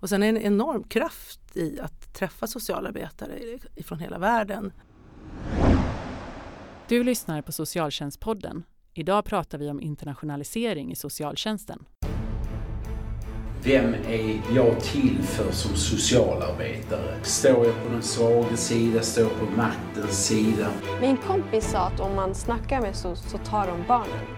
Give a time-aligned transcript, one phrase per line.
[0.00, 4.72] Och sen är det en enorm kraft i att träffa socialarbetare från hela världen.
[6.88, 8.64] Du lyssnar på Socialtjänstpodden.
[8.94, 11.84] Idag pratar vi om internationalisering i socialtjänsten.
[13.64, 17.24] Vem är jag till för som socialarbetare?
[17.24, 19.02] Står jag på den svaga sida?
[19.02, 20.70] Står jag på maktens sida?
[21.00, 24.37] Min kompis sa att om man snackar med SOS så tar de barnen.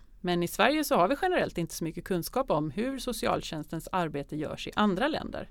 [0.21, 4.35] men i Sverige så har vi generellt inte så mycket kunskap om hur socialtjänstens arbete
[4.35, 5.49] görs i andra länder.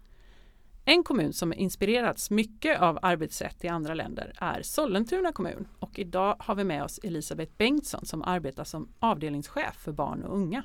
[0.84, 6.36] En kommun som inspirerats mycket av arbetssätt i andra länder är Sollentuna kommun och idag
[6.39, 10.62] har vi med oss Elisabeth Bengtsson som arbetar som avdelningschef för barn och unga.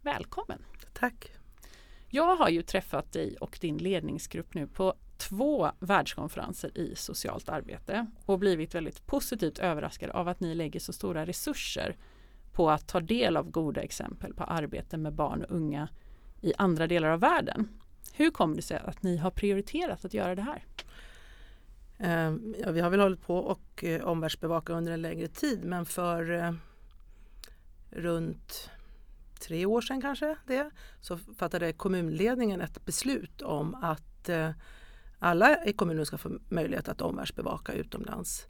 [0.00, 0.62] Välkommen!
[0.92, 1.32] Tack!
[2.08, 8.06] Jag har ju träffat dig och din ledningsgrupp nu på två världskonferenser i socialt arbete
[8.26, 11.96] och blivit väldigt positivt överraskad av att ni lägger så stora resurser
[12.60, 15.88] på att ta del av goda exempel på arbete med barn och unga
[16.40, 17.68] i andra delar av världen.
[18.12, 20.64] Hur kommer det sig att ni har prioriterat att göra det här?
[21.98, 25.86] Ehm, ja, vi har väl hållit på och eh, omvärldsbevaka under en längre tid men
[25.86, 26.52] för eh,
[27.90, 28.70] runt
[29.40, 34.50] tre år sedan kanske det, så fattade kommunledningen ett beslut om att eh,
[35.18, 38.46] alla i kommunen ska få möjlighet att omvärldsbevaka utomlands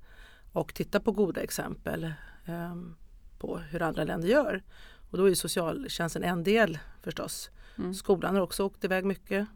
[0.53, 2.12] och titta på goda exempel
[2.47, 2.97] ehm,
[3.41, 4.62] på hur andra länder gör.
[5.10, 7.50] Och då är socialtjänsten en del förstås.
[7.78, 7.94] Mm.
[7.94, 9.48] Skolan har också åkt iväg mycket.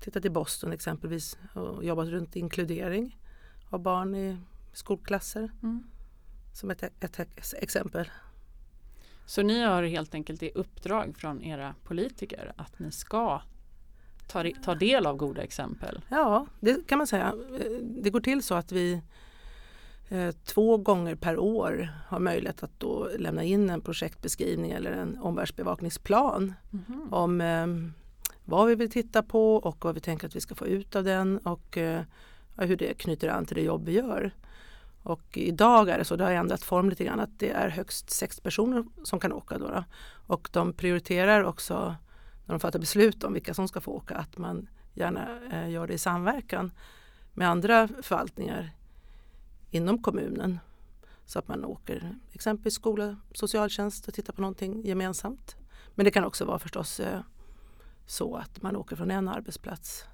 [0.00, 3.18] Tittat i Boston exempelvis och jobbat runt inkludering
[3.70, 4.36] av barn i
[4.72, 5.50] skolklasser.
[5.62, 5.82] Mm.
[6.54, 8.10] Som ett, ett, ett exempel.
[9.26, 13.42] Så ni har helt enkelt i uppdrag från era politiker att ni ska
[14.28, 16.00] ta, ta del av goda exempel?
[16.08, 17.34] Ja, det kan man säga.
[17.80, 19.02] Det går till så att vi
[20.44, 26.54] två gånger per år har möjlighet att då lämna in en projektbeskrivning eller en omvärldsbevakningsplan
[26.72, 27.12] mm.
[27.12, 27.66] om eh,
[28.44, 31.04] vad vi vill titta på och vad vi tänker att vi ska få ut av
[31.04, 32.02] den och eh,
[32.56, 34.32] hur det knyter an till det jobb vi gör.
[35.02, 38.10] Och idag är det så, det har ändrat form lite grann, att det är högst
[38.10, 39.58] sex personer som kan åka.
[39.58, 39.84] Då, då.
[40.26, 41.94] Och de prioriterar också
[42.46, 45.86] när de fattar beslut om vilka som ska få åka att man gärna eh, gör
[45.86, 46.72] det i samverkan
[47.34, 48.70] med andra förvaltningar
[49.70, 50.58] inom kommunen.
[51.24, 55.56] Så att man åker exempelvis skola, socialtjänst och tittar på någonting gemensamt.
[55.94, 57.20] Men det kan också vara förstås eh,
[58.06, 60.04] så att man åker från en arbetsplats.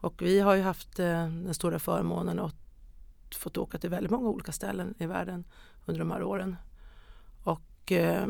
[0.00, 2.54] Och vi har ju haft eh, den stora förmånen att
[3.34, 5.44] fått åka till väldigt många olika ställen i världen
[5.86, 6.56] under de här åren.
[7.44, 8.26] Och eh,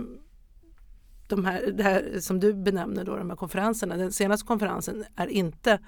[1.28, 5.26] de här, det här som du benämner då, de här konferenserna, den senaste konferensen är
[5.26, 5.78] inte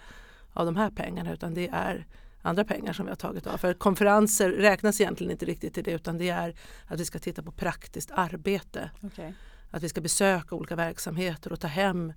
[0.52, 2.06] av de här pengarna utan det är
[2.42, 3.56] andra pengar som vi har tagit av.
[3.56, 6.54] För konferenser räknas egentligen inte riktigt till det utan det är
[6.86, 8.90] att vi ska titta på praktiskt arbete.
[9.02, 9.32] Okay.
[9.70, 12.12] Att vi ska besöka olika verksamheter och ta hem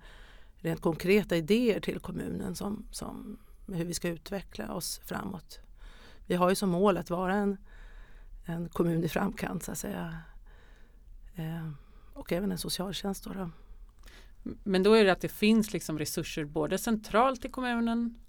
[0.57, 3.37] rent konkreta idéer till kommunen som, som
[3.67, 5.59] hur vi ska utveckla oss framåt
[6.27, 7.57] vi har ju som mål att vara en,
[8.45, 10.17] en kommun i framkant så att säga.
[11.35, 11.69] Eh,
[12.13, 13.23] och även en socialtjänst.
[13.23, 13.49] Då, då.
[14.63, 18.19] Men då är det att det finns liksom resurser både centralt i kommunen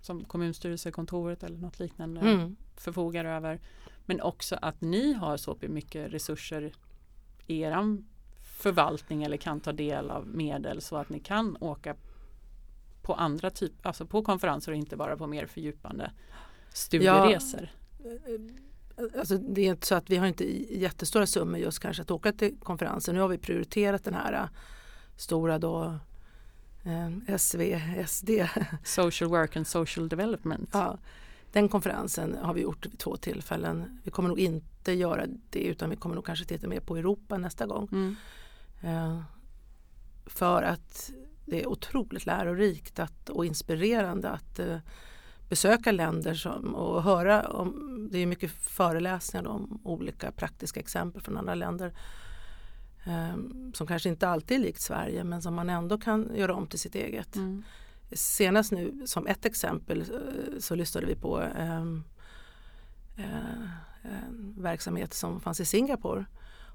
[0.00, 2.56] som kommunstyrelsekontoret eller något liknande mm.
[2.76, 3.60] förfogar över.
[4.06, 6.72] Men också att ni har så mycket resurser
[7.46, 7.98] i er
[8.42, 11.96] förvaltning eller kan ta del av medel så att ni kan åka
[13.02, 16.10] på andra typer, alltså på konferenser och inte bara på mer fördjupande
[16.72, 17.68] studieresor?
[18.04, 18.10] Ja,
[19.18, 20.44] alltså det är inte så att vi har inte
[20.78, 23.14] jättestora summor just kanske att åka till konferensen.
[23.14, 24.48] Nu har vi prioriterat den här äh,
[25.16, 25.98] stora då
[27.38, 28.30] SVSD.
[28.84, 30.70] Social Work and Social Development.
[30.72, 30.98] Ja,
[31.52, 34.00] den konferensen har vi gjort vid två tillfällen.
[34.04, 37.38] Vi kommer nog inte göra det utan vi kommer nog kanske titta mer på Europa
[37.38, 37.88] nästa gång.
[37.92, 38.16] Mm.
[38.82, 39.22] Eh,
[40.26, 41.10] för att
[41.46, 44.78] det är otroligt lärorikt att, och inspirerande att eh,
[45.48, 51.36] besöka länder som, och höra om, det är mycket föreläsningar om olika praktiska exempel från
[51.36, 51.92] andra länder
[53.74, 56.78] som kanske inte alltid är likt Sverige men som man ändå kan göra om till
[56.78, 57.36] sitt eget.
[57.36, 57.62] Mm.
[58.12, 62.04] Senast nu som ett exempel eh, så lyssnade vi på eh, en
[64.58, 66.24] verksamhet som fanns i Singapore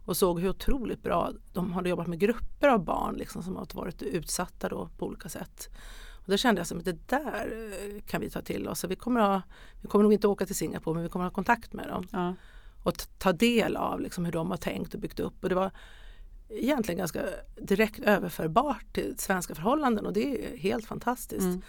[0.05, 3.67] och såg hur otroligt bra de hade jobbat med grupper av barn liksom, som har
[3.73, 5.69] varit utsatta då på olika sätt
[6.25, 8.79] Och då kände jag att det där eh, kan vi ta till oss.
[8.79, 9.41] Så vi, kommer ha,
[9.81, 12.07] vi kommer nog inte åka till Singapore men vi kommer ha kontakt med dem.
[12.11, 12.35] Ja.
[12.83, 15.43] Och ta del av liksom hur de har tänkt och byggt upp.
[15.43, 15.71] Och det var
[16.49, 17.23] egentligen ganska
[17.61, 21.41] direkt överförbart till svenska förhållanden och det är helt fantastiskt.
[21.41, 21.61] Mm.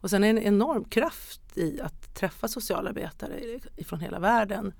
[0.00, 4.74] Och sen en enorm kraft i att träffa socialarbetare från hela världen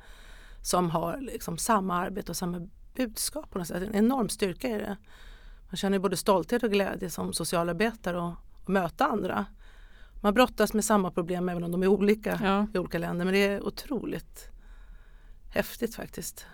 [0.62, 3.82] som har liksom samma arbete och samma budskap på något sätt.
[3.82, 4.96] En enorm styrka i det.
[5.68, 9.46] Man känner både stolthet och glädje som socialarbetare och, och möta andra.
[10.22, 12.66] Man brottas med samma problem även om de är olika Ja.
[12.74, 14.48] i olika länder men det är otroligt
[15.50, 16.46] häftigt faktiskt.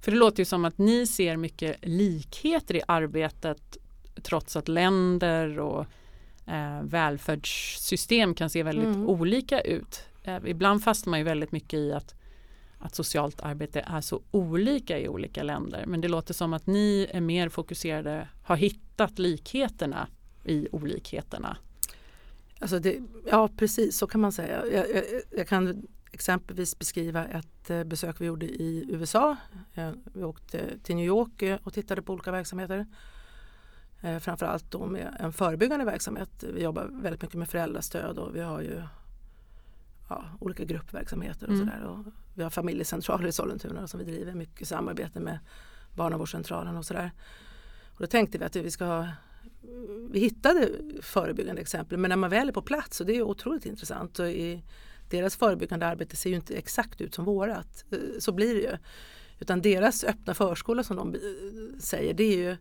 [0.00, 3.76] För det låter ju som att ni ser mycket likheter i arbetet
[4.22, 5.86] trots att länder och
[6.46, 9.08] eh, välfärdssystem kan se väldigt Mm.
[9.08, 10.02] olika ut.
[10.24, 12.14] Eh, ibland fastnar man ju väldigt mycket i att,
[12.78, 15.84] att socialt arbete är så olika i olika länder.
[15.86, 20.08] Men det låter som att ni är mer fokuserade, har hittat likheterna
[20.44, 21.56] i olikheterna.
[22.60, 22.96] Alltså det,
[23.30, 24.66] ja precis så kan man säga.
[24.72, 25.04] Jag, jag,
[25.36, 29.36] jag kan exempelvis beskriva ett eh, besök vi gjorde i USA.
[29.74, 32.86] Eh, Vi åkte till New York eh, och tittade på olika verksamheter.
[34.20, 36.44] Framförallt då med en förebyggande verksamhet.
[36.54, 38.82] Vi jobbar väldigt mycket med föräldrastöd och vi har ju
[40.08, 41.66] ja, olika gruppverksamheter och Mm.
[41.66, 42.04] sådär.
[42.34, 45.38] Vi har familjecentraler i Sollentuna som vi driver mycket samarbete med
[45.96, 47.10] barnavårdscentralen och sådär.
[47.94, 49.08] Och då tänkte vi att vi ska ha
[50.10, 50.68] vi hittade
[51.02, 54.28] förebyggande exempel men när man väl är på plats och det är otroligt intressant och
[54.28, 54.62] i
[55.10, 57.84] deras förebyggande arbete ser ju inte exakt ut som vårat.
[57.90, 58.76] Eh, Så blir det ju.
[59.40, 61.20] Utan deras öppna förskola som de eh,
[61.80, 62.56] säger det är ju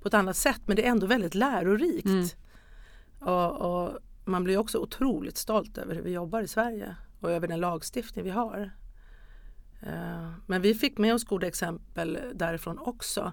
[0.00, 2.06] på ett annat sätt men det är ändå väldigt lärorikt.
[2.06, 2.26] Mm.
[3.20, 3.52] Och,
[3.84, 7.60] och man blir också otroligt stolt över hur vi jobbar i Sverige och över den
[7.60, 8.70] lagstiftning vi har.
[9.82, 13.32] Eh, Men vi fick med oss goda exempel därifrån också.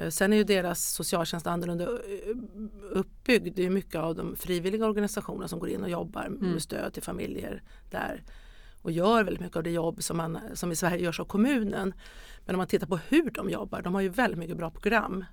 [0.00, 2.36] Eh, Sen är ju deras socialtjänst annorlunda eh,
[2.90, 3.56] uppbyggd.
[3.56, 6.60] Det är mycket av de frivilliga organisationerna som går in och jobbar med Mm.
[6.60, 8.22] stöd till familjer där
[8.82, 11.94] och gör väldigt mycket av det jobb som, man, som i Sverige görs av kommunen.
[12.46, 15.24] Men om man tittar på hur de jobbar, de har ju väldigt mycket bra program.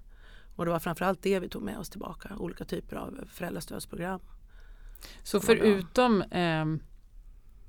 [0.56, 4.20] Och det var framförallt det vi tog med oss tillbaka, olika typer av föräldrastödsprogram.
[5.24, 6.80] Så förutom ehm,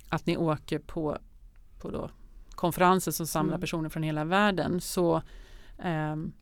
[0.09, 1.19] att ni åker på,
[1.81, 2.11] på då
[2.51, 3.61] konferenser som samlar Mm.
[3.61, 5.23] personer från hela världen så,
[5.79, 6.33] ehm,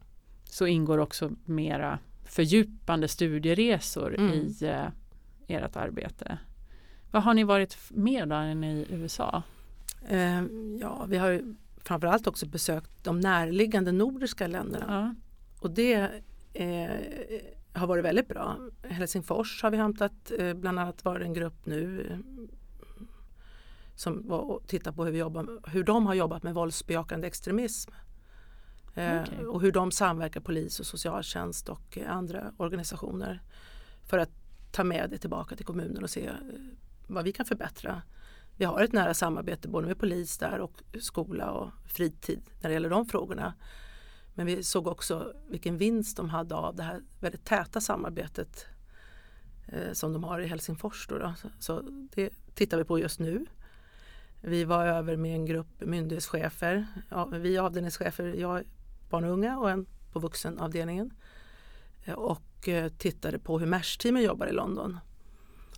[0.53, 4.33] så ingår också mera fördjupande studieresor Mm.
[4.33, 4.87] i eh,
[5.49, 6.39] ert arbete.
[7.11, 9.43] Vad har ni varit med där i USA?
[10.09, 10.43] Eh,
[10.81, 11.43] ja, vi har
[11.77, 14.87] framförallt också besökt de närliggande nordiska länderna.
[14.89, 15.15] Ja.
[15.61, 16.11] Och det
[16.55, 16.91] eh,
[17.73, 18.57] har varit väldigt bra.
[18.83, 22.07] Helsingfors har vi hämtat, eh, bland annat var det en grupp nu
[23.95, 27.91] som var och tittade på hur, vi jobbar, hur de har jobbat med våldsbejakande extremism.
[28.95, 29.47] Eh, Okej.
[29.47, 33.43] Och hur de samverkar polis och socialtjänst och eh, andra organisationer
[34.07, 34.31] för att
[34.71, 36.35] ta med det tillbaka till kommunen och se eh,
[37.07, 38.03] vad vi kan förbättra.
[38.57, 42.75] Vi har ett nära samarbete både med polis där och skola och fritid när det
[42.75, 43.55] gäller de frågorna.
[44.35, 48.67] Men vi såg också vilken vinst de hade av det här väldigt täta samarbetet
[49.93, 51.07] som de har i Helsingfors.
[51.09, 51.35] Då då.
[51.59, 51.81] Så,
[52.15, 53.47] det tittar vi på just nu.
[54.41, 56.87] Vi var över med en grupp myndighetschefer.
[57.09, 58.65] Ja, vi avdelningschefer, jag
[59.13, 61.11] barn och unga och en på vuxenavdelningen.
[62.05, 64.99] Eh, och eh, tittade på hur MERS-teamen jobbar i London.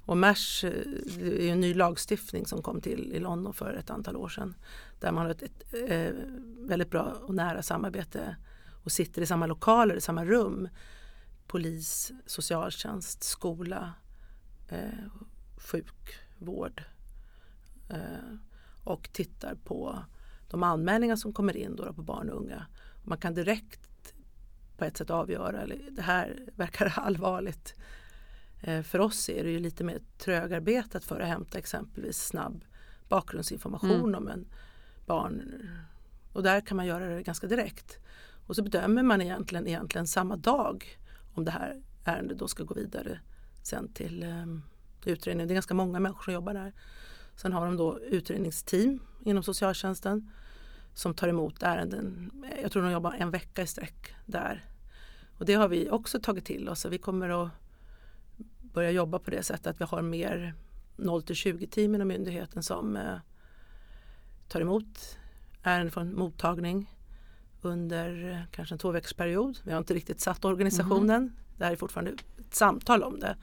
[0.04, 0.70] Och MERS eh,
[1.18, 4.54] är en ny lagstiftning som kom till i London för ett antal år sedan.
[5.00, 5.42] Där man har ett,
[5.72, 6.16] ett
[6.58, 8.36] väldigt bra och nära samarbete
[8.84, 10.68] och sitter i samma lokaler, i samma rum.
[11.46, 13.92] Polis, socialtjänst, skola,
[14.68, 15.06] eh,
[15.56, 16.82] sjukvård.
[17.90, 18.36] Eh,
[18.84, 20.04] och tittar på
[20.50, 22.66] de anmälningar som kommer in då, då på barn och unga.
[23.04, 24.14] Man kan direkt
[24.76, 27.74] på ett sätt avgöra, eller det här verkar allvarligt.
[28.60, 32.64] Eh, för oss är det ju lite mer trögarbetat för att hämta exempelvis snabb
[33.08, 34.14] bakgrundsinformation Mm.
[34.14, 34.46] om en
[35.06, 35.42] barn.
[36.32, 37.98] Och där kan man göra det ganska direkt.
[38.46, 40.98] Och så bedömer man egentligen, egentligen samma dag
[41.34, 43.20] om det här ärendet då ska gå vidare
[43.62, 44.46] sen till eh,
[45.04, 45.46] utredning.
[45.46, 46.72] Det är ganska många människor som jobbar där.
[47.36, 50.30] Sen har de då utredningsteam inom socialtjänsten
[50.94, 52.30] som tar emot ärenden.
[52.62, 54.64] Jag tror de jobbar en vecka i sträck där.
[55.38, 56.84] Och det har vi också tagit till oss.
[56.84, 57.50] Vi kommer att
[58.60, 60.54] börja jobba på det sättet att vi har mer
[60.96, 63.16] 0 till 20 team inom myndigheten som eh,
[64.48, 65.18] tar emot
[65.62, 66.90] ärenden från mottagning
[67.62, 69.58] under eh, kanske en två veckors period.
[69.62, 71.32] Vi har inte riktigt satt organisationen.
[71.58, 73.36] Det här är fortfarande ett samtal om det.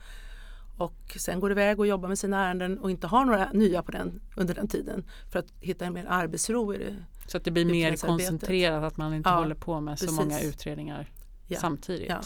[0.78, 3.92] Och sen går iväg och jobbar med sina ärenden och inte har några nya på
[3.92, 6.96] den, under den tiden för att hitta en mer arbetsro i det.
[7.26, 10.20] Så att det blir mer koncentrerat, att man inte Ja, håller på med så precis.
[10.20, 11.10] många utredningar
[11.48, 12.08] Ja, samtidigt.
[12.08, 12.20] ja.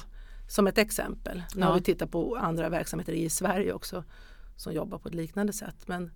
[0.49, 1.43] Som ett exempel.
[1.55, 4.05] Nu har vi tittat på andra verksamheter i Sverige också
[4.57, 5.77] som jobbar på ett liknande sätt.
[5.89, 6.11] Men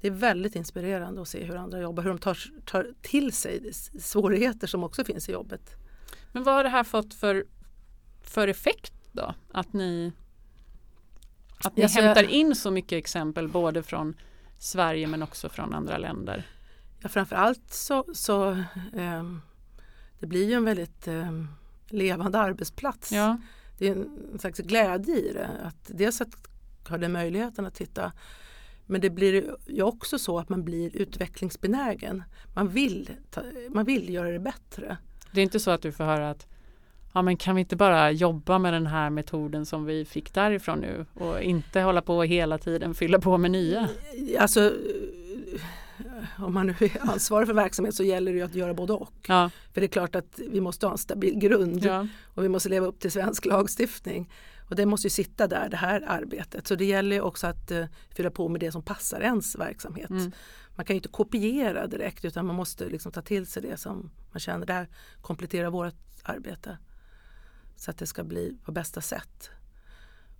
[0.00, 3.72] det är väldigt inspirerande att se hur andra jobbar, hur de tar, tar till sig
[4.00, 5.70] svårigheter som också finns i jobbet.
[6.32, 7.44] Men vad har det här fått för,
[8.22, 9.34] för effekt då?
[9.52, 10.12] Att ni,
[11.58, 14.14] att ni Ja, så- hämtar in så mycket exempel både från
[14.58, 16.46] Sverige men också från andra länder.
[17.04, 18.64] Ja, framförallt så, så
[18.96, 19.40] ehm,
[20.18, 21.48] det blir ju en väldigt ehm,
[21.88, 23.12] levande arbetsplats.
[23.12, 23.38] Ja,
[23.78, 23.92] Det är
[24.32, 25.48] en slags glädje i det.
[25.62, 26.48] Att dels att
[26.88, 28.12] ha den möjligheten att titta
[28.86, 32.22] men det blir ju också så att man blir utvecklingsbenägen.
[32.54, 34.96] Man vill, ta, man vill göra det bättre.
[35.32, 36.46] det är inte så att du får höra att
[37.14, 40.78] ja, men kan vi inte bara jobba med den här metoden som vi fick därifrån
[40.78, 43.88] nu och inte hålla på hela tiden fylla på med nya.
[44.38, 44.72] Alltså,
[46.38, 49.12] om man nu är ansvarig för verksamhet så gäller det ju att göra både och.
[49.26, 52.48] Ja, För det är klart att vi måste ha en stabil grund ja, och vi
[52.48, 54.30] måste leva upp till svensk lagstiftning.
[54.68, 56.66] Och det måste ju sitta där, det här arbetet.
[56.66, 57.84] Så det gäller ju också att uh,
[58.16, 60.10] fylla på med det som passar ens verksamhet.
[60.10, 60.32] Mm.
[60.74, 64.10] Man kan ju inte kopiera direkt utan man måste liksom ta till sig det som
[64.32, 64.88] man känner där
[65.20, 66.78] kompletterar vårt arbete.
[67.76, 69.50] Så att det ska bli på bästa sätt.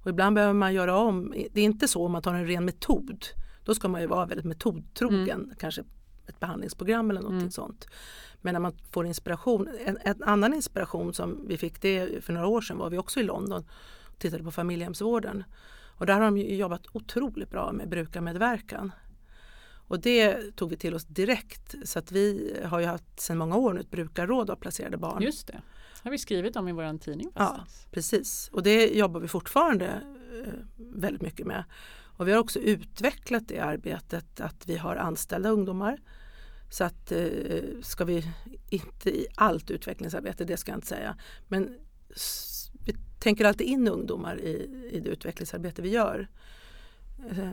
[0.02, 1.34] Och ibland behöver man göra om.
[1.52, 3.24] Det är inte så om man tar en ren metod.
[3.64, 5.54] Då ska man ju vara väldigt metodtrogen.
[5.58, 5.84] Kanske
[6.26, 7.50] ett behandlingsprogram eller något Mm.
[7.50, 7.86] sånt.
[8.42, 9.68] Men när man får inspiration.
[9.86, 13.20] En, en annan inspiration som vi fick det för några år sedan var vi också
[13.20, 13.64] i London och
[14.18, 15.44] tittade på familjehemsvården.
[15.96, 18.92] Och där har de jobbat otroligt bra med brukarmedverkan.
[19.86, 23.56] Och det tog vi till oss direkt så att vi har ju haft sedan många
[23.56, 25.22] år nu ett brukarråd av placerade barn.
[25.22, 25.60] just det.
[26.02, 27.30] har vi skrivit om i vår tidning.
[27.34, 27.54] Ja.
[27.58, 27.90] faktiskt.
[27.90, 29.86] Precis, och det jobbar vi fortfarande
[30.46, 31.64] eh, väldigt mycket med.
[32.16, 35.98] Och vi har också utvecklat det arbetet att vi har anställda ungdomar.
[36.70, 37.26] Så att eh,
[37.82, 38.24] ska vi
[38.70, 41.16] inte i allt utvecklingsarbete, det ska jag inte säga.
[41.48, 41.78] Men
[42.84, 46.28] vi tänker alltid in ungdomar i, i det utvecklingsarbete vi gör.
[47.30, 47.48] Eh,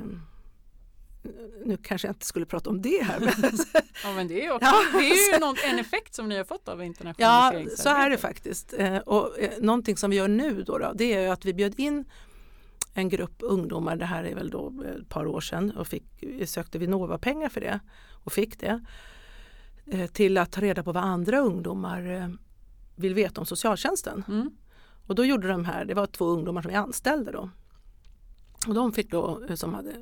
[1.65, 3.19] nu kanske jag inte skulle prata om det här.
[3.19, 3.33] Men
[4.03, 4.99] Ja, men det är, också, Ja.
[4.99, 7.79] det är ju någon, en effekt som ni har fått av Ja, internationaliseringsarbetet.
[7.79, 8.73] så är det faktiskt.
[8.77, 11.53] Eh, och eh, någonting som vi gör nu då, då det är ju att vi
[11.53, 12.05] bjöd in
[12.93, 16.47] en grupp ungdomar, det här är väl då ett par år sedan och fick, vi
[16.47, 17.79] sökte Vinnova-pengar för det
[18.23, 18.85] och fick det.
[19.85, 22.29] eh, Till att ta reda på vad andra ungdomar eh,
[22.95, 24.23] vill veta om socialtjänsten.
[24.27, 24.51] Mm.
[25.07, 27.49] Och då gjorde de här, det var två ungdomar som vi anställde då.
[28.67, 29.93] Och de fick då, eh, som hade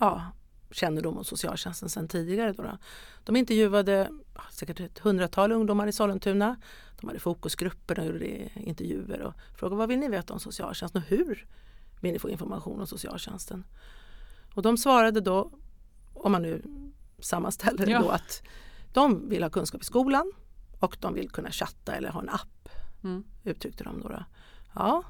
[0.00, 0.22] ja,
[0.70, 2.52] kännedom om socialtjänsten sedan tidigare.
[2.52, 2.78] Då då.
[3.24, 4.10] De intervjuade
[4.50, 6.56] säkert ett hundratal ungdomar i Sollentuna.
[7.00, 11.08] De hade fokusgrupper och gjorde intervjuer och frågade vad vill ni veta om socialtjänsten och
[11.08, 11.46] hur
[12.00, 13.64] vill ni få information om socialtjänsten?
[14.54, 15.50] Och de svarade då,
[16.14, 16.62] om man nu
[17.18, 18.00] sammanställer det Ja.
[18.02, 18.42] då, att
[18.92, 20.32] de vill ha kunskap i skolan
[20.80, 22.68] och de vill kunna chatta eller ha en app
[23.04, 23.24] Mm.
[23.44, 24.24] uttryckte de då.
[24.74, 25.02] Ja.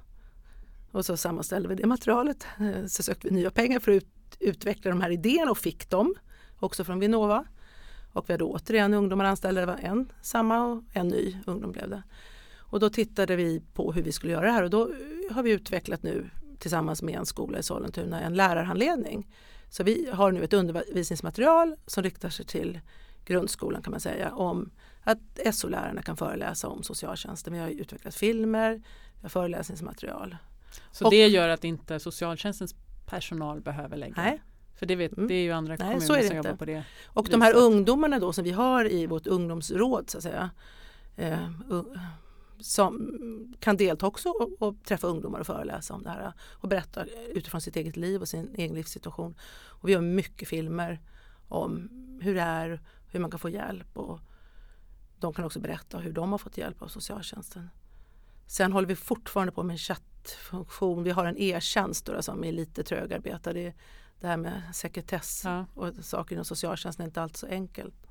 [0.91, 2.47] Och så sammanställde vi det materialet.
[2.89, 4.07] Så sökte vi nya pengar för att ut,
[4.41, 6.15] utveckla de här idéerna och fick dem
[6.59, 7.45] också från Vinnova.
[8.13, 11.91] Och vi hade återigen ungdomar anställda, det var en samma och en ny ungdom blev
[11.91, 12.03] det.
[12.59, 14.91] Och då tittade vi på hur vi skulle göra det här och då
[15.31, 19.27] har vi utvecklat nu tillsammans med en skola i Sollentuna en lärarhandledning.
[19.69, 22.81] Så vi har nu ett undervisningsmaterial som riktar sig till
[23.25, 24.71] grundskolan kan man säga om
[25.03, 25.19] att
[25.55, 27.53] SO-lärarna kan föreläsa om socialtjänsten.
[27.53, 28.73] Vi har utvecklat filmer,
[29.15, 30.37] vi har föreläsningsmaterial.
[30.93, 32.75] Så Och- det gör att inte socialtjänstens
[33.07, 34.15] personal behöver lägga.
[34.17, 34.43] Nej.
[34.79, 35.29] För det, vet, Mm.
[35.29, 36.37] det är ju andra Nej, kommuner som inte.
[36.37, 36.85] jobbar på det.
[37.07, 40.51] Och de här ungdomarna då som vi har i vårt ungdomsråd så att säga
[41.17, 41.39] eh,
[42.61, 47.05] som kan delta också och, och träffa ungdomar och föreläsa om det här och berätta
[47.35, 49.35] utifrån sitt eget liv och sin egen livssituation.
[49.65, 51.01] Och vi gör mycket filmer
[51.49, 51.89] om
[52.23, 54.21] hur det är, hur man kan få hjälp och
[55.21, 57.69] de kan också berätta hur de har fått hjälp av socialtjänsten.
[58.47, 61.03] Sen håller vi fortfarande på med en chattfunktion.
[61.03, 63.53] Vi har en e-tjänst som är lite trögarbetad.
[63.53, 63.75] Det,
[64.21, 65.67] det här med sekretess Ja.
[65.75, 68.06] och saker inom socialtjänsten är inte alltid så enkelt.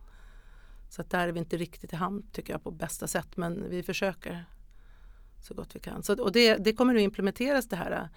[0.89, 3.69] Så att där är vi inte riktigt i hamn tycker jag på bästa sätt men
[3.69, 4.45] vi försöker
[5.41, 6.03] så gott vi kan.
[6.03, 8.09] Så, och det, det kommer nu implementeras det här.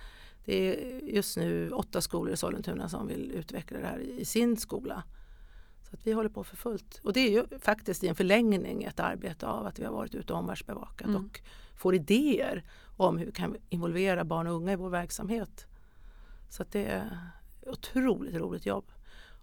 [0.45, 4.57] Det är just nu åtta skolor i Sollentuna som vill utveckla det här i sin
[4.57, 5.03] skola.
[5.91, 7.01] Så att vi håller på för fullt.
[7.05, 10.15] Och det är ju faktiskt i en förlängning ett arbete av att vi har varit
[10.15, 11.25] ute och omvärldsbevakat Mm.
[11.25, 11.41] och
[11.77, 12.65] får idéer
[12.97, 15.67] om hur vi kan involvera barn och unga i vår verksamhet.
[16.51, 17.19] Så att det är
[17.67, 18.85] otroligt roligt jobb.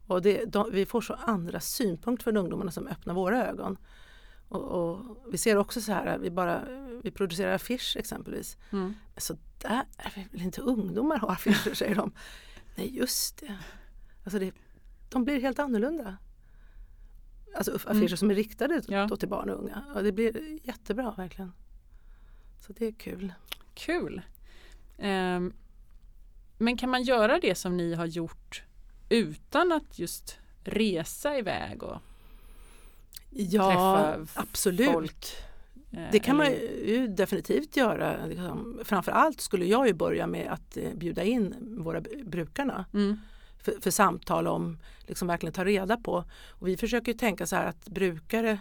[0.07, 3.77] Och det, de, vi får så andra synpunkter från ungdomarna som öppnar våra ögon.
[4.49, 6.61] Och, och vi ser också så här, vi, bara,
[7.03, 8.57] vi producerar affisch exempelvis.
[8.71, 8.93] Mm.
[9.17, 9.83] Så där
[10.31, 12.11] vill inte ungdomar ha affischer säger de.
[12.75, 13.57] Nej just det.
[14.23, 14.51] Alltså det
[15.09, 16.17] de blir helt annorlunda.
[17.55, 18.17] Alltså affischer Mm.
[18.17, 19.09] som är riktade Ja.
[19.09, 19.83] till barn och unga.
[19.95, 21.51] Och det blir jättebra verkligen.
[22.59, 23.33] Så det är kul.
[23.73, 24.21] Kul!
[24.97, 25.53] Ehm,
[26.57, 28.63] men kan man göra det som ni har gjort
[29.09, 31.97] utan att just resa iväg och
[33.29, 34.91] Ja, träffa absolut.
[34.91, 35.25] folk?
[35.91, 36.51] Eh, Det kan man
[36.85, 38.25] ju definitivt göra.
[38.25, 38.79] Liksom.
[38.83, 43.17] Framförallt skulle jag ju börja med att eh, bjuda in våra brukarna Mm.
[43.63, 46.23] för, för samtal om, liksom verkligen ta reda på.
[46.49, 48.59] Och vi försöker ju tänka så här att brukare,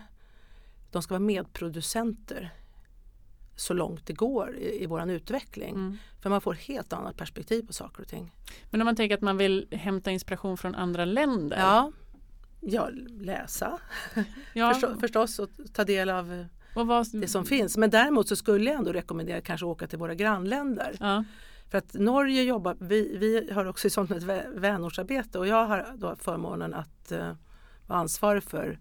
[0.91, 2.51] de ska vara medproducenter
[3.57, 5.75] så långt det går i, i våran utveckling.
[5.75, 5.97] Mm.
[6.23, 8.33] För man får helt annat perspektiv på saker och ting.
[8.71, 11.57] Men om man tänker att man vill hämta inspiration från andra länder?
[11.59, 11.93] Ja,
[12.61, 12.89] ja
[13.21, 13.79] läsa
[14.53, 17.77] Ja, förstå, förstås och ta del av eh, vad, det som finns.
[17.77, 20.97] Men däremot så skulle jag ändå rekommendera kanske åka till våra grannländer.
[21.01, 21.25] Ja,
[21.71, 25.87] För att Norge jobbar, vi, vi har också sånt ett vä- vänortsarbete och jag har
[25.97, 27.33] då förmånen att eh,
[27.87, 28.79] vara ansvarig för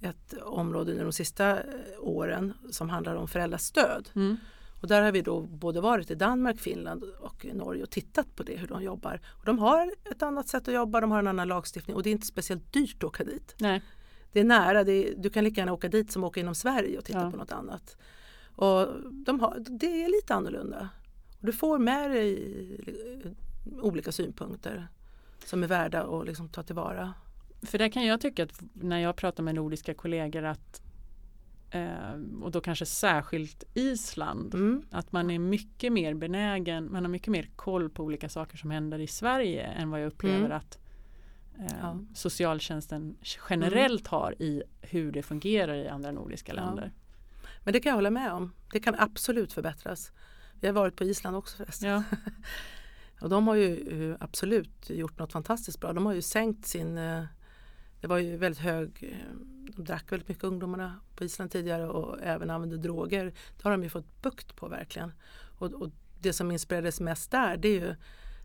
[0.00, 1.64] ett område de sista eh,
[1.98, 4.08] åren som handlar om föräldrastöd.
[4.14, 4.36] mm.
[4.82, 8.42] Och där har vi då både varit i Danmark, Finland och Norge och tittat på
[8.42, 9.20] det, hur de jobbar.
[9.38, 12.10] Och de har ett annat sätt att jobba, de har en annan lagstiftning och det
[12.10, 13.54] är inte speciellt dyrt att åka dit.
[13.58, 13.82] Nej.
[14.32, 16.98] Det är nära, det är, du kan lika gärna åka dit som åka inom Sverige
[16.98, 17.30] och titta Ja.
[17.30, 17.96] på något annat.
[18.56, 20.88] Och de har, det är lite annorlunda.
[21.40, 22.34] Och du får med dig
[23.24, 23.30] eh,
[23.82, 24.88] olika synpunkter
[25.44, 27.14] som är värda att liksom ta tillvara.
[27.62, 30.82] För där kan jag tycka att när jag pratar med nordiska kollegor att
[31.70, 32.12] eh,
[32.42, 34.82] och då kanske särskilt Island Mm.
[34.90, 38.70] att man är mycket mer benägen, man har mycket mer koll på olika saker som
[38.70, 40.52] händer i Sverige än vad jag upplever Mm.
[40.52, 40.78] att
[41.58, 41.98] eh, Ja.
[42.14, 43.16] socialtjänsten
[43.50, 46.64] generellt har i hur det fungerar i andra nordiska Ja.
[46.64, 46.92] länder.
[47.64, 48.52] Men det kan jag hålla med om.
[48.72, 50.12] Det kan absolut förbättras.
[50.60, 51.88] Vi har varit på Island också förresten.
[51.90, 52.02] Ja.
[53.20, 55.92] Och de har ju eh, absolut gjort något fantastiskt bra.
[55.92, 56.98] De har ju sänkt sin...
[58.00, 58.98] Det var ju väldigt hög...
[59.12, 59.36] eh,
[59.76, 63.24] De drack väldigt mycket ungdomarna på Island tidigare och även använde droger.
[63.56, 65.12] Det har de ju fått bukt på verkligen.
[65.58, 65.90] Och, och
[66.20, 67.94] det som inspirerades mest där det är ju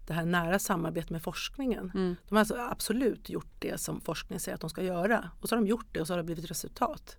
[0.07, 1.91] det här nära samarbetet med forskningen.
[1.95, 2.15] Mm.
[2.29, 5.29] De har alltså absolut gjort det som forskningen säger att de ska göra.
[5.41, 7.17] Och så har de gjort det och så har det blivit resultat.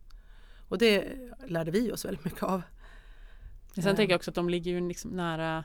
[0.68, 1.14] Och det
[1.46, 2.62] lärde vi oss väldigt mycket av.
[3.74, 3.96] Sen Eh.
[3.96, 5.64] tänker jag också att de ligger ju liksom nära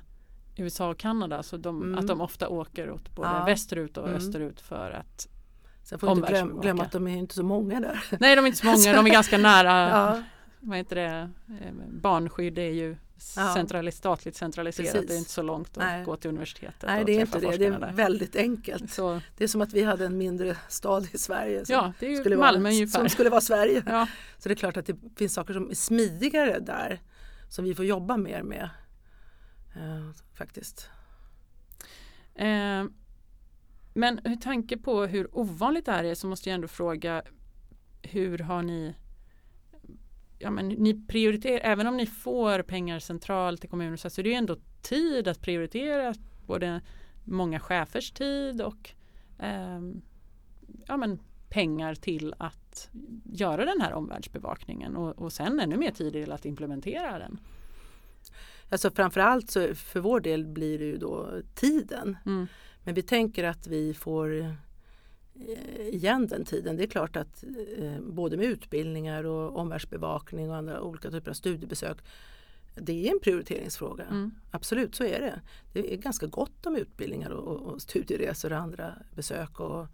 [0.57, 1.99] USA och Kanada så de, Mm.
[1.99, 3.45] att de ofta åker åt både Ja.
[3.45, 4.17] västerut och Mm.
[4.17, 5.27] österut för att
[5.83, 8.03] Sen får inte glöm, glömma att de är inte så många där.
[8.19, 10.23] Nej de är inte så många, de är ganska nära Ja,
[10.59, 11.29] vad heter det,
[11.61, 12.97] eh, barnskydd är ju
[13.53, 14.91] centralis, statligt centraliserat.
[14.91, 15.07] Precis.
[15.07, 16.05] Det är inte så långt att Nej.
[16.05, 17.57] gå till universitetet nej det är inte det.
[17.57, 17.91] Det är där.
[17.93, 18.91] väldigt enkelt.
[18.91, 22.37] Så, Det är som att vi hade en mindre stad i Sverige som, ja, skulle,
[22.37, 22.99] Malmö vara, ungefär.
[22.99, 23.83] som skulle vara Sverige.
[23.85, 26.99] Ja, Så det är klart att det finns saker som är smidigare där
[27.49, 28.69] som vi får jobba mer med.
[29.75, 30.89] Eh, faktiskt.
[32.35, 32.83] eh,
[33.93, 37.23] men med tanke på hur ovanligt det här är så måste jag ändå fråga
[38.01, 38.95] hur har ni
[40.43, 44.29] Ja, men ni prioriterar, även om ni får pengar centralt till kommuner så är det
[44.29, 46.13] ju ändå tid att prioritera
[46.47, 46.81] både
[47.23, 48.89] många chefers tid och
[49.39, 50.01] ehm,
[50.87, 52.89] ja, men pengar till att
[53.23, 57.39] göra den här omvärldsbevakningen och, och sen ännu mer tid till att implementera den.
[58.69, 62.17] Alltså framförallt så för vår del blir det ju då tiden.
[62.25, 62.47] Mm.
[62.83, 66.77] Men vi tänker att vi får eh, igen den tiden.
[66.77, 67.43] Det är klart att
[67.77, 71.97] eh, både med utbildningar och omvärldsbevakning och andra olika typer av studiebesök
[72.75, 74.03] det är en prioriteringsfråga.
[74.03, 74.31] Mm.
[74.51, 75.41] Absolut, så är det.
[75.73, 79.87] Det är ganska gott om utbildningar och, och, studieresor och andra besök och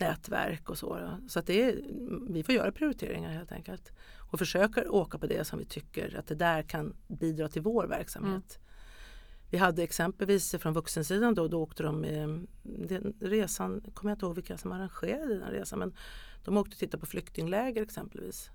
[0.00, 1.10] nätverk och så.
[1.28, 1.80] Så att det är,
[2.28, 3.92] vi får göra prioriteringar helt enkelt.
[4.30, 7.86] Och försöker åka på det som vi tycker att det där kan bidra till vår
[7.86, 8.58] verksamhet.
[9.50, 12.28] Vi hade exempelvis från vuxensidan då, då åkte de eh,
[12.62, 15.94] den resan, kommer jag inte ihåg vilka som arrangerade den resan, men
[16.44, 18.50] de åkte och tittade på flyktingläger exempelvis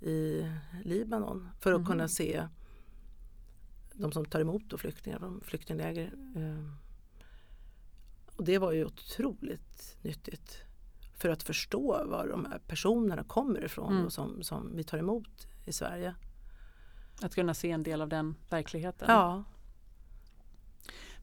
[0.00, 0.46] i
[0.84, 1.86] Libanon för att Mhm.
[1.88, 2.48] kunna se
[3.92, 6.12] de som tar emot då flyktingar från flyktingläger.
[6.36, 6.72] eh.
[8.36, 10.62] Och det var ju otroligt nyttigt
[11.16, 14.04] för att förstå var de här personerna kommer ifrån Mm.
[14.06, 16.14] och som, som vi tar emot i Sverige.
[17.22, 19.06] Att kunna se en del av den verkligheten.
[19.10, 19.44] Ja,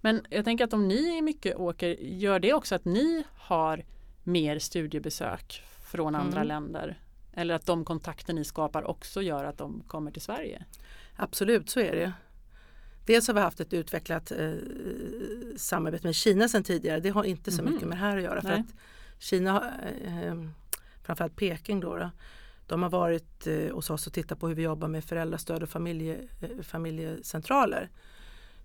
[0.05, 3.83] Men jag tänker att om ni mycket åker, gör det också att ni har
[4.23, 6.47] mer studiebesök från andra Mm.
[6.47, 6.99] länder?
[7.33, 10.65] Eller att de kontakter ni skapar också gör att de kommer till Sverige?
[11.15, 12.13] Absolut, så är det.
[13.05, 14.53] Dels har vi haft ett utvecklat eh,
[15.57, 16.99] samarbete med Kina sedan tidigare.
[16.99, 17.73] Det har inte så Mhm.
[17.73, 18.41] mycket med det här att göra.
[18.41, 18.73] För att
[19.19, 19.63] Kina, har,
[20.05, 20.35] eh,
[21.03, 22.09] framförallt Peking då, då
[22.67, 25.69] de har varit eh, hos oss och tittat på hur vi jobbar med föräldrastöd och
[25.69, 27.89] familje, eh, familjecentraler.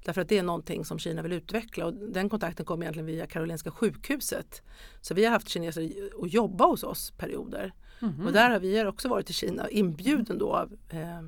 [0.04, 3.26] Därför att det är någonting som Kina vill utveckla och den kontakten kom egentligen via
[3.26, 4.62] Karolinska sjukhuset.
[5.00, 5.90] Så vi har haft kineser
[6.22, 7.72] att jobba hos oss perioder.
[8.00, 8.26] Mhm.
[8.26, 11.22] Och där har vi också varit i Kina inbjuden då av eh,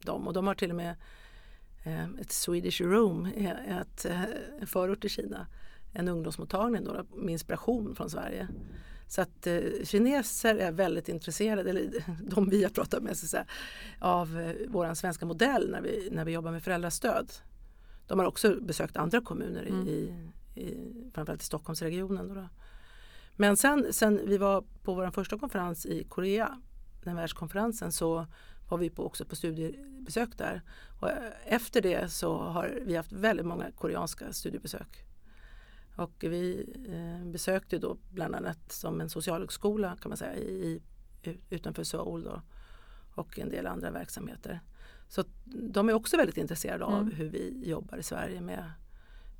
[0.00, 0.94] dem och de har till och med
[1.84, 4.22] eh, ett Swedish Room, eh, ett, eh,
[4.60, 5.46] en förort i Kina.
[5.92, 8.48] En ungdomsmottagning då, med inspiration från Sverige.
[9.08, 11.90] Så att eh, kineser är väldigt intresserade, eller
[12.30, 13.46] de vi har pratat med, så säga,
[13.98, 17.32] av eh, vår svenska modell när vi, när vi jobbar med föräldrastöd.
[18.06, 19.88] De har också besökt andra kommuner Mm.
[19.88, 20.12] i,
[20.54, 20.76] i,
[21.14, 22.28] framförallt i Stockholmsregionen.
[22.28, 22.48] Då då.
[23.36, 26.60] Men sen, sen vi var på vår första konferens i Korea,
[27.04, 28.26] den världskonferensen, så
[28.68, 30.62] var vi på, också på studiebesök där.
[31.00, 35.04] Och eh, efter det så har vi haft väldigt många koreanska studiebesök.
[35.96, 40.80] Och vi eh, besökte då bland annat som en socialhögskola kan man säga i,
[41.22, 42.42] i, utanför Seoul då,
[43.14, 44.60] och en del andra verksamheter.
[45.08, 47.14] Så de är också väldigt intresserade av Mm.
[47.14, 48.70] hur vi jobbar i Sverige med,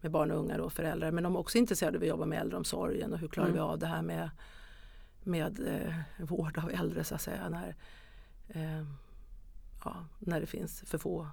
[0.01, 1.11] med barn och unga och föräldrar.
[1.11, 3.55] Men de är också intresserade av hur vi jobbar med äldreomsorgen och hur klarar Mm.
[3.55, 4.31] vi av det här med,
[5.23, 5.95] med eh,
[6.27, 7.49] vård av äldre så att säga.
[7.49, 7.77] När,
[8.49, 8.85] eh,
[9.85, 11.29] ja, när det finns för få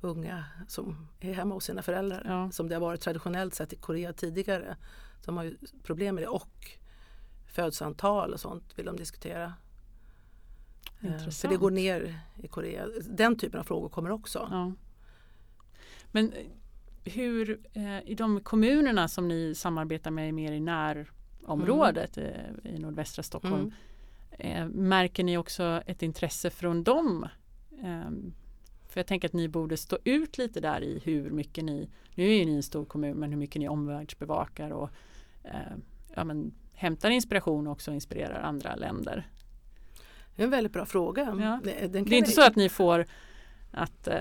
[0.00, 2.22] unga som är hemma hos sina föräldrar.
[2.26, 2.50] Ja.
[2.50, 4.76] Som det har varit traditionellt sett i Korea tidigare.
[5.24, 6.70] De har ju problem med det och
[7.46, 9.54] födselseantal och sånt vill de diskutera.
[10.86, 11.60] Eh, För det Intressant.
[11.60, 12.86] går ner i Korea.
[13.10, 14.48] Den typen av frågor kommer också.
[14.50, 14.72] Ja.
[16.12, 16.46] Men eh,
[17.12, 22.24] hur eh, i de kommunerna som ni samarbetar med mer i närområdet eh,
[22.64, 23.72] i nordvästra Stockholm
[24.38, 24.68] Mm.
[24.68, 27.28] märker ni också ett intresse från dem?
[27.82, 28.10] Eh,
[28.88, 32.24] för jag tänker att ni borde stå ut lite där i hur mycket ni, nu
[32.24, 34.90] är ju ni en stor kommun, men hur mycket ni omvärldsbevakar och
[36.16, 39.26] ja, men, hämtar inspiration och också inspirerar andra länder.
[40.36, 41.22] Det är en väldigt bra fråga.
[41.40, 41.60] Ja.
[41.64, 43.06] Det, kan Det är inte så att ni får
[43.70, 44.16] att eh,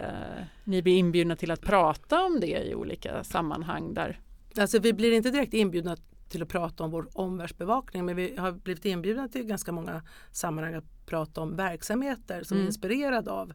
[0.63, 4.19] ni blir inbjudna till att prata om det i olika sammanhang där.
[4.57, 5.97] Alltså vi blir inte direkt inbjudna
[6.29, 10.73] till att prata om vår omvärldsbevakning men vi har blivit inbjudna till ganska många sammanhang
[10.73, 12.63] att prata om verksamheter som Mm.
[12.65, 13.53] är inspirerade av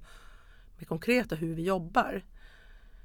[0.79, 2.25] med konkreta hur vi jobbar.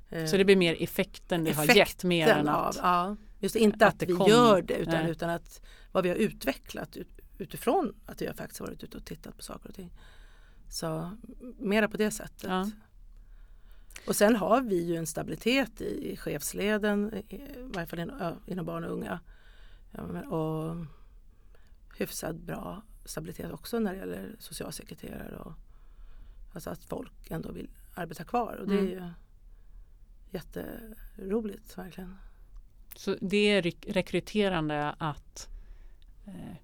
[0.09, 3.55] Eh, Så det blir mer effekten det har gett mer än av, att ja, just
[3.55, 5.11] inte att att, vi kom- gör det utan, Nej.
[5.11, 5.61] utan att
[5.91, 7.07] vad vi har utvecklat ut,
[7.41, 9.91] utifrån att har faktiskt varit ute och tittat på saker och ting.
[10.69, 11.17] Så
[11.57, 12.43] mera på det sättet.
[12.49, 12.69] Ja.
[14.07, 18.65] Och sen har vi ju en stabilitet i, i chefsleden, i, i varje fall inom,
[18.65, 19.19] barn och unga.
[19.91, 20.85] Ja, men, och
[21.97, 25.53] hyfsat bra stabilitet också när det gäller socialsekreterare och
[26.53, 28.91] alltså att folk ändå vill arbeta kvar och det är Mm.
[28.91, 29.09] ju
[30.31, 32.15] jätteroligt verkligen.
[32.95, 35.47] så det är rek- rekryterande att
[36.27, 36.55] eh,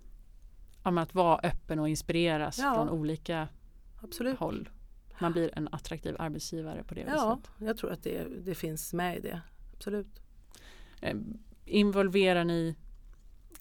[0.87, 2.73] ja, men att vara öppen och inspireras Ja.
[2.75, 3.47] från olika
[4.01, 4.39] Absolut.
[4.39, 4.69] håll.
[5.19, 7.51] Man blir en attraktiv arbetsgivare på det Ja, viset.
[7.67, 9.41] jag tror att det, det finns med i det.
[9.75, 10.21] Absolut.
[11.01, 11.17] Eh,
[11.65, 12.75] involverar ni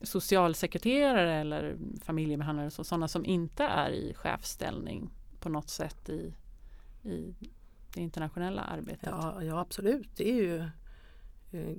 [0.01, 5.11] socialsekreterare eller familjebehandlare och sådana som inte är i chefsställning
[5.41, 6.35] på något sätt i,
[7.03, 7.35] i
[7.95, 9.09] det internationella arbetet?
[9.11, 10.17] Ja, ja absolut.
[10.17, 10.65] Det är ju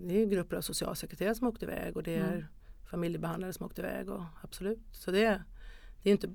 [0.08, 2.46] det är grupper av socialsekreterare som åkte iväg och det är Mm.
[2.90, 4.10] Familjebehandlare som åkte iväg.
[4.10, 4.80] Och, absolut.
[4.92, 5.44] Så det, är-
[6.04, 6.28] det, är inte,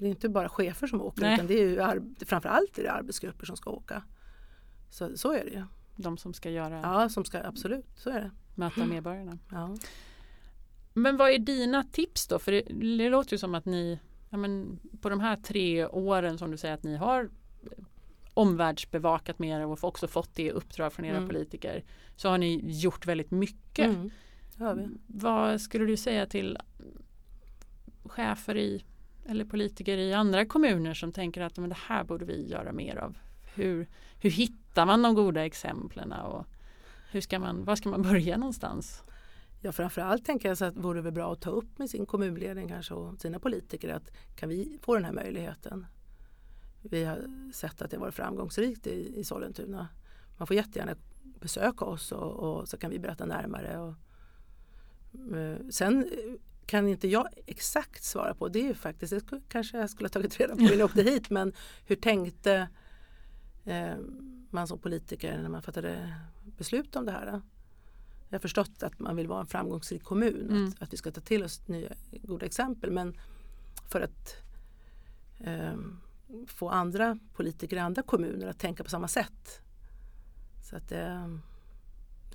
[0.00, 1.34] det är inte bara chefer som åker Nej.
[1.34, 4.02] utan det är ju ar- framförallt är det arbetsgrupper som ska åka.
[4.90, 5.62] Så, så är det ju.
[5.96, 7.86] De som ska göra, Ja, som ska, absolut.
[7.96, 8.30] Så är det.
[8.54, 9.38] möta medborgarna.
[9.50, 9.76] Ja.
[10.94, 12.38] Men vad är dina tips då?
[12.38, 12.60] För det,
[12.98, 16.56] det låter ju som att ni ja, men på de här tre åren som du
[16.56, 17.30] säger att ni har
[18.34, 21.28] omvärldsbevakat mer och också fått det uppdrag från era Mm.
[21.28, 21.84] politiker
[22.16, 23.86] så har ni gjort väldigt mycket.
[23.88, 24.10] Mm.
[24.60, 24.88] Det har vi.
[25.06, 26.58] Vad skulle du säga till
[28.04, 28.84] chefer i
[29.26, 32.96] eller politiker i andra kommuner som tänker att men det här borde vi göra mer
[32.96, 33.18] av?
[33.54, 33.88] Hur,
[34.20, 36.46] hur hittar man de goda exemplen och
[37.10, 39.02] hur ska man, var ska man börja någonstans?
[39.60, 42.06] Ja, framförallt tänker jag så att det vore väl bra att ta upp med sin
[42.06, 45.86] kommunledning kanske och sina politiker att kan vi få den här möjligheten?
[46.82, 49.88] Vi har sett att det har varit framgångsrikt i, i Sollentuna.
[50.38, 53.78] Man får jättegärna besöka oss och, och så kan vi berätta närmare.
[53.78, 53.94] Och,
[55.70, 56.34] sen eh,
[56.66, 60.10] kan inte jag exakt svara på, det är ju faktiskt, det kanske jag skulle ha
[60.10, 61.52] tagit reda på innan jag åkte hit, men
[61.86, 62.68] hur tänkte
[63.64, 63.94] eh,
[64.50, 66.14] man som politiker när man fattade
[66.58, 67.26] beslut om det här?
[68.28, 70.66] Jag har förstått att man vill vara en framgångsrik kommun, Mm.
[70.68, 72.90] att, att vi ska ta till oss nya goda exempel.
[72.90, 73.14] Men
[73.88, 74.36] för att
[75.40, 75.74] eh,
[76.46, 79.62] få andra politiker i andra kommuner att tänka på samma sätt.
[80.70, 81.28] Så att eh,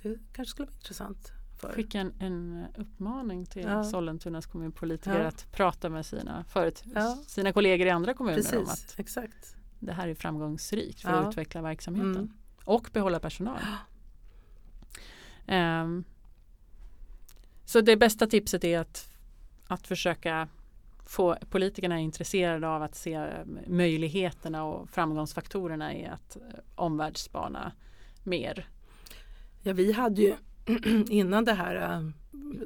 [0.02, 1.32] det kanske skulle vara intressant.
[1.56, 1.72] För.
[1.72, 3.84] Skicka en, en uppmaning till Ja.
[3.84, 5.26] Sollentunas kommunpolitiker Ja.
[5.26, 7.18] att prata med sina, förut, Ja.
[7.26, 9.56] sina kollegor i andra kommuner om Precis, att exakt.
[9.78, 11.16] det här är framgångsrikt för Ja.
[11.16, 12.32] att utveckla verksamheten Mm.
[12.64, 13.58] och behålla personal.
[15.46, 16.04] Ehm,
[17.64, 19.10] så det bästa tipset är att,
[19.68, 20.48] att försöka
[21.06, 23.28] få politikerna intresserade av att se
[23.66, 26.42] möjligheterna och framgångsfaktorerna i att eh,
[26.74, 27.72] omvärldsspana
[28.22, 28.68] mer?
[29.62, 30.34] Ja, vi hade ju
[31.08, 32.08] innan det här äh,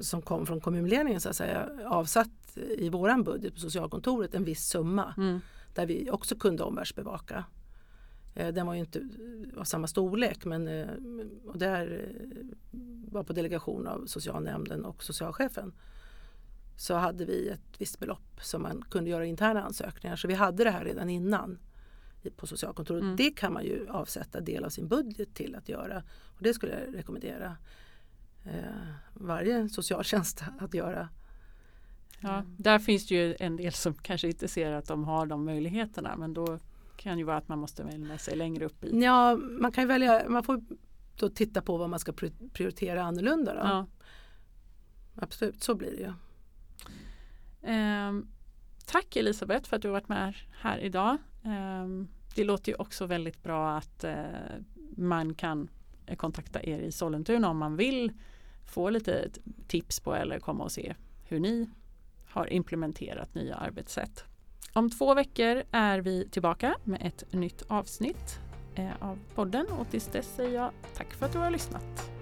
[0.00, 2.30] som kom från kommunledningen så att säga avsatt
[2.78, 5.40] i våran budget på socialkontoret en viss summa Mm.
[5.74, 7.44] där vi också kunde omvärldsbevaka.
[8.34, 9.08] Eh, Den var ju inte
[9.56, 10.88] av samma storlek men eh,
[11.46, 12.38] och där eh,
[13.12, 15.72] var på delegation av socialnämnden och socialchefen
[16.76, 20.16] så hade vi ett visst belopp som man kunde göra interna ansökningar.
[20.16, 21.58] Så vi hade det här redan innan
[22.36, 23.02] på socialkontoret.
[23.02, 23.16] Mm.
[23.16, 26.02] Det kan man ju avsätta del av sin budget till att göra.
[26.36, 27.52] Och det skulle jag rekommendera eh,
[29.14, 31.08] varje socialtjänst att göra.
[32.20, 35.44] Ja, där finns det ju en del som kanske inte ser att de har de
[35.44, 36.58] möjligheterna men då
[36.96, 39.00] kan ju vara att man måste välja sig längre upp i.
[39.00, 40.62] Ja, man kan ju välja, man får
[41.16, 43.54] då titta på vad man ska pri- prioritera annorlunda.
[43.54, 43.60] Då.
[43.60, 43.86] Ja.
[45.16, 46.12] Absolut, så blir det ju.
[47.62, 48.26] Ehm,
[48.86, 51.16] tack Elisabeth för att du har varit med här idag.
[51.44, 54.24] Ehm, det låter ju också väldigt bra att eh,
[54.96, 55.68] man kan eh,
[56.10, 58.12] Eh, kontakta er i Sollentuna om man vill
[58.64, 59.28] få lite
[59.68, 60.94] tips på eller komma och se
[61.28, 61.70] hur ni
[62.26, 64.24] har implementerat nya arbetssätt.
[64.72, 68.38] Om två veckor är vi tillbaka med ett nytt avsnitt
[68.74, 72.19] eh, av podden och tills dess säger jag tack för att du har lyssnat.